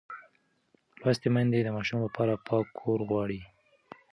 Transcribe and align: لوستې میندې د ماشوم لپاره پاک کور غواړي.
لوستې 1.01 1.27
میندې 1.35 1.59
د 1.63 1.69
ماشوم 1.75 1.99
لپاره 2.07 2.41
پاک 2.47 2.65
کور 2.79 2.99
غواړي. 3.09 3.39